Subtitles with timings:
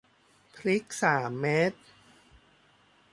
[0.55, 1.73] พริกสามเม็ด